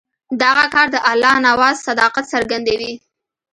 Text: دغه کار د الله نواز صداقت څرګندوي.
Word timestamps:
دغه 0.41 0.65
کار 0.73 0.87
د 0.91 0.97
الله 1.11 1.35
نواز 1.47 1.75
صداقت 1.87 2.25
څرګندوي. 2.33 2.93